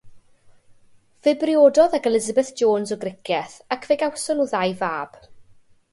Fe 1.27 1.33
briododd 1.43 1.97
ag 1.99 2.09
Elizabeth 2.11 2.51
Jones 2.63 2.95
o 2.95 2.99
Gricieth, 3.05 3.57
ac 3.77 3.89
fe 3.91 3.99
gawson 4.05 4.41
nhw 4.43 4.51
ddau 4.55 4.75
fab. 4.85 5.21